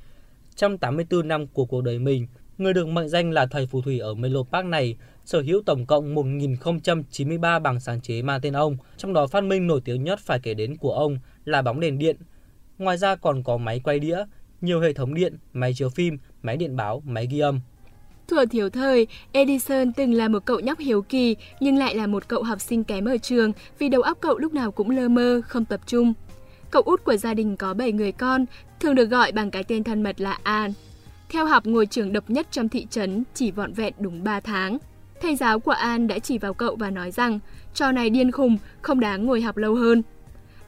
Trong 0.55 0.77
84 0.77 1.27
năm 1.27 1.47
của 1.47 1.65
cuộc 1.65 1.81
đời 1.81 1.99
mình, 1.99 2.27
người 2.57 2.73
được 2.73 2.87
mệnh 2.87 3.09
danh 3.09 3.31
là 3.31 3.45
thầy 3.45 3.67
phù 3.67 3.81
thủy 3.81 3.99
ở 3.99 4.13
Menlo 4.13 4.43
Park 4.51 4.65
này 4.65 4.97
sở 5.25 5.41
hữu 5.41 5.61
tổng 5.65 5.85
cộng 5.85 6.15
1093 6.15 7.59
bằng 7.59 7.79
sáng 7.79 8.01
chế 8.01 8.21
mang 8.21 8.41
tên 8.41 8.53
ông, 8.53 8.77
trong 8.97 9.13
đó 9.13 9.27
phát 9.27 9.43
minh 9.43 9.67
nổi 9.67 9.81
tiếng 9.85 10.03
nhất 10.03 10.19
phải 10.19 10.39
kể 10.39 10.53
đến 10.53 10.77
của 10.77 10.93
ông 10.93 11.19
là 11.45 11.61
bóng 11.61 11.79
đèn 11.79 11.99
điện. 11.99 12.15
Ngoài 12.77 12.97
ra 12.97 13.15
còn 13.15 13.43
có 13.43 13.57
máy 13.57 13.79
quay 13.83 13.99
đĩa, 13.99 14.23
nhiều 14.61 14.79
hệ 14.79 14.93
thống 14.93 15.13
điện, 15.13 15.37
máy 15.53 15.73
chiếu 15.75 15.89
phim, 15.89 16.17
máy 16.41 16.57
điện 16.57 16.75
báo, 16.75 17.03
máy 17.05 17.27
ghi 17.31 17.39
âm. 17.39 17.59
Thuở 18.27 18.45
thiếu 18.45 18.69
thời, 18.69 19.07
Edison 19.31 19.93
từng 19.93 20.13
là 20.13 20.27
một 20.27 20.45
cậu 20.45 20.59
nhóc 20.59 20.79
hiếu 20.79 21.01
kỳ 21.01 21.35
nhưng 21.59 21.77
lại 21.77 21.95
là 21.95 22.07
một 22.07 22.27
cậu 22.27 22.43
học 22.43 22.61
sinh 22.61 22.83
kém 22.83 23.05
ở 23.05 23.17
trường 23.17 23.51
vì 23.79 23.89
đầu 23.89 24.01
óc 24.01 24.17
cậu 24.21 24.37
lúc 24.37 24.53
nào 24.53 24.71
cũng 24.71 24.89
lơ 24.89 25.09
mơ, 25.09 25.41
không 25.47 25.65
tập 25.65 25.81
trung. 25.85 26.13
Cậu 26.71 26.81
út 26.81 27.03
của 27.03 27.17
gia 27.17 27.33
đình 27.33 27.57
có 27.57 27.73
7 27.73 27.91
người 27.91 28.11
con, 28.11 28.45
thường 28.79 28.95
được 28.95 29.05
gọi 29.05 29.31
bằng 29.31 29.51
cái 29.51 29.63
tên 29.63 29.83
thân 29.83 30.03
mật 30.03 30.21
là 30.21 30.39
An. 30.43 30.73
Theo 31.29 31.45
học 31.45 31.65
ngôi 31.65 31.85
trường 31.85 32.13
độc 32.13 32.29
nhất 32.29 32.47
trong 32.51 32.69
thị 32.69 32.87
trấn 32.89 33.23
chỉ 33.33 33.51
vọn 33.51 33.73
vẹn 33.73 33.93
đúng 33.99 34.23
3 34.23 34.39
tháng. 34.39 34.77
Thầy 35.21 35.35
giáo 35.35 35.59
của 35.59 35.71
An 35.71 36.07
đã 36.07 36.19
chỉ 36.19 36.37
vào 36.37 36.53
cậu 36.53 36.75
và 36.75 36.89
nói 36.89 37.11
rằng 37.11 37.39
trò 37.73 37.91
này 37.91 38.09
điên 38.09 38.31
khùng, 38.31 38.57
không 38.81 38.99
đáng 38.99 39.25
ngồi 39.25 39.41
học 39.41 39.57
lâu 39.57 39.75
hơn. 39.75 40.01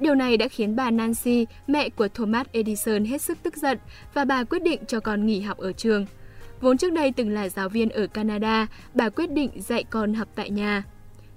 Điều 0.02 0.16
này 0.16 0.38
đã 0.38 0.48
khiến 0.48 0.76
bà 0.76 0.92
Nancy, 0.92 1.46
mẹ 1.68 1.90
của 1.90 2.08
Thomas 2.08 2.48
Edison 2.52 3.06
hết 3.06 3.22
sức 3.22 3.38
tức 3.44 3.58
giận 3.58 3.78
và 4.14 4.26
bà 4.26 4.44
quyết 4.44 4.64
định 4.64 4.86
cho 4.88 5.00
con 5.00 5.26
nghỉ 5.26 5.42
học 5.42 5.58
ở 5.58 5.72
trường. 5.72 6.06
Vốn 6.62 6.78
trước 6.78 6.94
đây 6.94 7.12
từng 7.12 7.30
là 7.30 7.50
giáo 7.50 7.70
viên 7.70 7.90
ở 7.90 8.08
Canada, 8.08 8.68
bà 8.94 9.10
quyết 9.10 9.32
định 9.32 9.50
dạy 9.56 9.84
con 9.84 10.14
học 10.14 10.28
tại 10.36 10.50
nhà. 10.50 10.84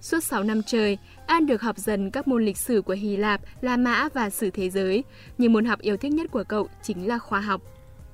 Suốt 0.01 0.25
6 0.25 0.43
năm 0.43 0.63
trời, 0.67 0.99
An 1.27 1.47
được 1.47 1.63
học 1.63 1.79
dần 1.79 2.11
các 2.11 2.29
môn 2.29 2.45
lịch 2.45 2.59
sử 2.59 2.83
của 2.83 2.93
Hy 2.93 3.17
Lạp, 3.17 3.41
La 3.61 3.77
Mã 3.77 4.09
và 4.15 4.31
sử 4.31 4.51
thế 4.51 4.71
giới, 4.71 5.05
nhưng 5.39 5.53
môn 5.53 5.65
học 5.65 5.81
yêu 5.81 5.97
thích 5.97 6.13
nhất 6.13 6.31
của 6.31 6.45
cậu 6.45 6.69
chính 6.83 7.09
là 7.09 7.19
khoa 7.19 7.41
học. 7.41 7.63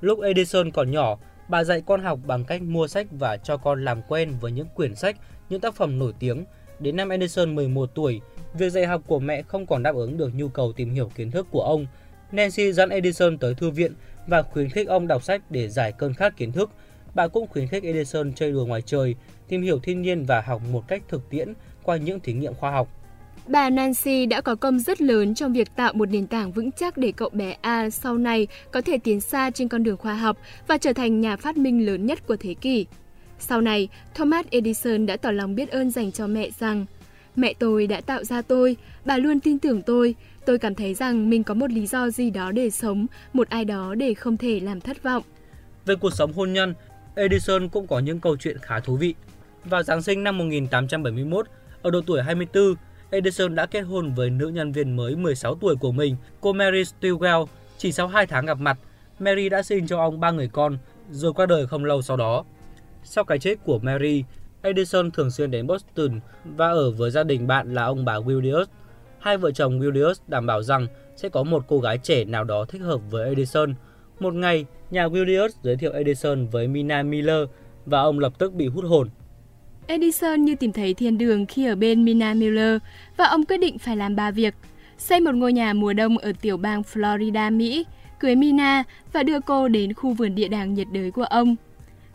Lúc 0.00 0.20
Edison 0.20 0.70
còn 0.70 0.90
nhỏ, 0.90 1.16
bà 1.48 1.64
dạy 1.64 1.82
con 1.86 2.02
học 2.02 2.18
bằng 2.26 2.44
cách 2.44 2.62
mua 2.62 2.86
sách 2.86 3.06
và 3.10 3.36
cho 3.36 3.56
con 3.56 3.84
làm 3.84 4.02
quen 4.08 4.32
với 4.40 4.52
những 4.52 4.68
quyển 4.74 4.94
sách, 4.94 5.16
những 5.48 5.60
tác 5.60 5.74
phẩm 5.74 5.98
nổi 5.98 6.12
tiếng. 6.18 6.44
Đến 6.80 6.96
năm 6.96 7.08
Edison 7.08 7.54
11 7.54 7.90
tuổi, 7.94 8.20
việc 8.54 8.70
dạy 8.70 8.86
học 8.86 9.02
của 9.06 9.18
mẹ 9.18 9.42
không 9.42 9.66
còn 9.66 9.82
đáp 9.82 9.94
ứng 9.94 10.16
được 10.16 10.34
nhu 10.34 10.48
cầu 10.48 10.72
tìm 10.72 10.90
hiểu 10.90 11.10
kiến 11.16 11.30
thức 11.30 11.46
của 11.50 11.62
ông. 11.62 11.86
Nancy 12.32 12.72
dẫn 12.72 12.90
Edison 12.90 13.38
tới 13.38 13.54
thư 13.54 13.70
viện 13.70 13.92
và 14.26 14.42
khuyến 14.42 14.68
khích 14.68 14.88
ông 14.88 15.06
đọc 15.06 15.22
sách 15.24 15.42
để 15.50 15.68
giải 15.68 15.92
cơn 15.92 16.14
khát 16.14 16.36
kiến 16.36 16.52
thức. 16.52 16.70
Bà 17.14 17.28
cũng 17.28 17.46
khuyến 17.46 17.68
khích 17.68 17.84
Edison 17.84 18.32
chơi 18.32 18.52
đùa 18.52 18.66
ngoài 18.66 18.82
trời, 18.82 19.14
tìm 19.48 19.62
hiểu 19.62 19.78
thiên 19.78 20.02
nhiên 20.02 20.24
và 20.24 20.40
học 20.40 20.62
một 20.72 20.88
cách 20.88 21.02
thực 21.08 21.30
tiễn 21.30 21.52
qua 21.82 21.96
những 21.96 22.20
thí 22.20 22.32
nghiệm 22.32 22.54
khoa 22.54 22.70
học. 22.70 22.88
Bà 23.46 23.70
Nancy 23.70 24.26
đã 24.26 24.40
có 24.40 24.54
công 24.54 24.78
rất 24.78 25.00
lớn 25.00 25.34
trong 25.34 25.52
việc 25.52 25.76
tạo 25.76 25.92
một 25.92 26.08
nền 26.10 26.26
tảng 26.26 26.52
vững 26.52 26.72
chắc 26.72 26.96
để 26.96 27.12
cậu 27.12 27.28
bé 27.28 27.56
A 27.60 27.90
sau 27.90 28.18
này 28.18 28.46
có 28.70 28.80
thể 28.80 28.98
tiến 29.04 29.20
xa 29.20 29.50
trên 29.50 29.68
con 29.68 29.82
đường 29.82 29.96
khoa 29.96 30.14
học 30.14 30.38
và 30.66 30.78
trở 30.78 30.92
thành 30.92 31.20
nhà 31.20 31.36
phát 31.36 31.56
minh 31.56 31.86
lớn 31.86 32.06
nhất 32.06 32.26
của 32.26 32.36
thế 32.36 32.54
kỷ. 32.54 32.86
Sau 33.40 33.60
này, 33.60 33.88
Thomas 34.14 34.46
Edison 34.50 35.06
đã 35.06 35.16
tỏ 35.16 35.30
lòng 35.30 35.54
biết 35.54 35.70
ơn 35.70 35.90
dành 35.90 36.12
cho 36.12 36.26
mẹ 36.26 36.50
rằng 36.58 36.86
Mẹ 37.36 37.54
tôi 37.58 37.86
đã 37.86 38.00
tạo 38.00 38.24
ra 38.24 38.42
tôi, 38.42 38.76
bà 39.04 39.16
luôn 39.16 39.40
tin 39.40 39.58
tưởng 39.58 39.82
tôi, 39.82 40.14
tôi 40.46 40.58
cảm 40.58 40.74
thấy 40.74 40.94
rằng 40.94 41.30
mình 41.30 41.44
có 41.44 41.54
một 41.54 41.70
lý 41.70 41.86
do 41.86 42.10
gì 42.10 42.30
đó 42.30 42.52
để 42.52 42.70
sống, 42.70 43.06
một 43.32 43.48
ai 43.48 43.64
đó 43.64 43.94
để 43.94 44.14
không 44.14 44.36
thể 44.36 44.60
làm 44.60 44.80
thất 44.80 45.02
vọng. 45.02 45.22
Về 45.86 45.94
cuộc 45.94 46.10
sống 46.10 46.32
hôn 46.32 46.52
nhân, 46.52 46.74
Edison 47.14 47.68
cũng 47.68 47.86
có 47.86 47.98
những 47.98 48.20
câu 48.20 48.36
chuyện 48.36 48.58
khá 48.62 48.80
thú 48.80 48.96
vị. 48.96 49.14
Vào 49.64 49.82
Giáng 49.82 50.02
sinh 50.02 50.24
năm 50.24 50.38
1871, 50.38 51.46
ở 51.82 51.90
độ 51.90 52.00
tuổi 52.06 52.22
24, 52.22 52.74
Edison 53.10 53.54
đã 53.54 53.66
kết 53.66 53.80
hôn 53.80 54.14
với 54.14 54.30
nữ 54.30 54.48
nhân 54.48 54.72
viên 54.72 54.96
mới 54.96 55.16
16 55.16 55.54
tuổi 55.54 55.76
của 55.76 55.92
mình, 55.92 56.16
cô 56.40 56.52
Mary 56.52 56.82
Stilwell. 56.82 57.46
Chỉ 57.78 57.92
sau 57.92 58.08
2 58.08 58.26
tháng 58.26 58.46
gặp 58.46 58.58
mặt, 58.60 58.78
Mary 59.18 59.48
đã 59.48 59.62
sinh 59.62 59.86
cho 59.86 59.98
ông 59.98 60.20
ba 60.20 60.30
người 60.30 60.48
con, 60.48 60.78
rồi 61.10 61.32
qua 61.32 61.46
đời 61.46 61.66
không 61.66 61.84
lâu 61.84 62.02
sau 62.02 62.16
đó. 62.16 62.44
Sau 63.04 63.24
cái 63.24 63.38
chết 63.38 63.54
của 63.64 63.78
Mary, 63.78 64.24
Edison 64.62 65.10
thường 65.10 65.30
xuyên 65.30 65.50
đến 65.50 65.66
Boston 65.66 66.20
và 66.44 66.66
ở 66.66 66.90
với 66.90 67.10
gia 67.10 67.22
đình 67.22 67.46
bạn 67.46 67.74
là 67.74 67.84
ông 67.84 68.04
bà 68.04 68.14
Willius. 68.14 68.64
Hai 69.18 69.36
vợ 69.36 69.50
chồng 69.50 69.80
Willius 69.80 70.14
đảm 70.28 70.46
bảo 70.46 70.62
rằng 70.62 70.86
sẽ 71.16 71.28
có 71.28 71.42
một 71.42 71.64
cô 71.68 71.78
gái 71.78 71.98
trẻ 71.98 72.24
nào 72.24 72.44
đó 72.44 72.64
thích 72.64 72.82
hợp 72.82 73.00
với 73.10 73.28
Edison. 73.28 73.74
Một 74.20 74.34
ngày, 74.34 74.66
nhà 74.90 75.06
Willius 75.06 75.48
giới 75.62 75.76
thiệu 75.76 75.92
Edison 75.92 76.46
với 76.46 76.68
Mina 76.68 77.02
Miller 77.02 77.48
và 77.86 78.00
ông 78.00 78.18
lập 78.18 78.32
tức 78.38 78.54
bị 78.54 78.66
hút 78.66 78.84
hồn. 78.84 79.08
Edison 79.86 80.44
như 80.44 80.54
tìm 80.54 80.72
thấy 80.72 80.94
thiên 80.94 81.18
đường 81.18 81.46
khi 81.46 81.66
ở 81.66 81.74
bên 81.74 82.04
Mina 82.04 82.34
Miller 82.34 82.78
và 83.16 83.24
ông 83.24 83.44
quyết 83.44 83.56
định 83.56 83.78
phải 83.78 83.96
làm 83.96 84.16
ba 84.16 84.30
việc. 84.30 84.54
Xây 84.98 85.20
một 85.20 85.34
ngôi 85.34 85.52
nhà 85.52 85.72
mùa 85.72 85.92
đông 85.92 86.18
ở 86.18 86.32
tiểu 86.40 86.56
bang 86.56 86.82
Florida, 86.92 87.56
Mỹ, 87.56 87.86
cưới 88.20 88.36
Mina 88.36 88.84
và 89.12 89.22
đưa 89.22 89.40
cô 89.40 89.68
đến 89.68 89.92
khu 89.92 90.12
vườn 90.12 90.34
địa 90.34 90.48
đàng 90.48 90.74
nhiệt 90.74 90.86
đới 90.92 91.10
của 91.10 91.24
ông. 91.24 91.56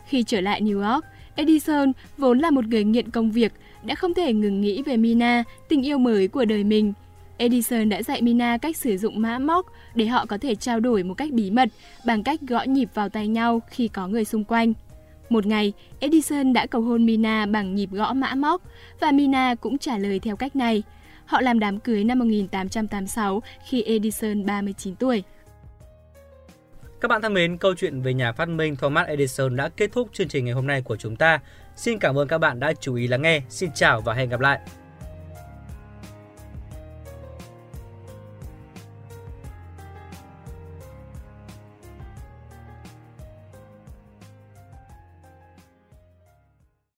Khi 0.06 0.22
trở 0.22 0.40
lại 0.40 0.62
New 0.62 0.92
York, 0.92 1.04
Edison 1.34 1.92
vốn 2.18 2.38
là 2.38 2.50
một 2.50 2.66
người 2.66 2.84
nghiện 2.84 3.10
công 3.10 3.30
việc, 3.30 3.52
đã 3.84 3.94
không 3.94 4.14
thể 4.14 4.32
ngừng 4.32 4.60
nghĩ 4.60 4.82
về 4.82 4.96
Mina, 4.96 5.44
tình 5.68 5.86
yêu 5.86 5.98
mới 5.98 6.28
của 6.28 6.44
đời 6.44 6.64
mình. 6.64 6.92
Edison 7.36 7.88
đã 7.88 8.02
dạy 8.02 8.22
Mina 8.22 8.58
cách 8.58 8.76
sử 8.76 8.96
dụng 8.96 9.20
mã 9.20 9.38
móc 9.38 9.66
để 9.94 10.06
họ 10.06 10.26
có 10.26 10.38
thể 10.38 10.54
trao 10.54 10.80
đổi 10.80 11.02
một 11.02 11.14
cách 11.14 11.32
bí 11.32 11.50
mật 11.50 11.68
bằng 12.06 12.22
cách 12.22 12.40
gõ 12.40 12.62
nhịp 12.62 12.88
vào 12.94 13.08
tay 13.08 13.28
nhau 13.28 13.60
khi 13.70 13.88
có 13.88 14.08
người 14.08 14.24
xung 14.24 14.44
quanh. 14.44 14.72
Một 15.28 15.46
ngày, 15.46 15.72
Edison 16.00 16.52
đã 16.52 16.66
cầu 16.66 16.82
hôn 16.82 17.06
Mina 17.06 17.46
bằng 17.46 17.74
nhịp 17.74 17.90
gõ 17.92 18.12
mã 18.12 18.34
móc 18.34 18.62
và 19.00 19.12
Mina 19.12 19.54
cũng 19.54 19.78
trả 19.78 19.98
lời 19.98 20.18
theo 20.18 20.36
cách 20.36 20.56
này. 20.56 20.82
Họ 21.26 21.40
làm 21.40 21.58
đám 21.58 21.78
cưới 21.78 22.04
năm 22.04 22.18
1886 22.18 23.42
khi 23.68 23.82
Edison 23.82 24.46
39 24.46 24.94
tuổi. 24.94 25.22
Các 27.00 27.08
bạn 27.08 27.22
thân 27.22 27.34
mến, 27.34 27.58
câu 27.58 27.74
chuyện 27.74 28.02
về 28.02 28.14
nhà 28.14 28.32
phát 28.32 28.48
minh 28.48 28.76
Thomas 28.76 29.06
Edison 29.06 29.56
đã 29.56 29.68
kết 29.68 29.92
thúc 29.92 30.08
chương 30.12 30.28
trình 30.28 30.44
ngày 30.44 30.54
hôm 30.54 30.66
nay 30.66 30.82
của 30.82 30.96
chúng 30.96 31.16
ta. 31.16 31.40
Xin 31.76 31.98
cảm 31.98 32.18
ơn 32.18 32.28
các 32.28 32.38
bạn 32.38 32.60
đã 32.60 32.72
chú 32.80 32.94
ý 32.94 33.06
lắng 33.06 33.22
nghe. 33.22 33.40
Xin 33.48 33.70
chào 33.74 34.00
và 34.00 34.14
hẹn 34.14 34.28
gặp 34.28 34.40
lại. 34.40 34.60